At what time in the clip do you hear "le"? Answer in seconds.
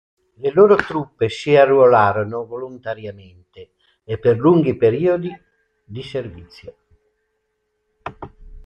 0.43-0.49